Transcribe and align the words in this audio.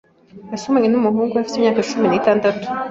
yasomanye 0.51 0.87
n’umuhungu 0.89 1.33
afite 1.35 1.55
imyaka 1.57 1.87
cumi 1.89 2.05
nitandatu 2.07 2.65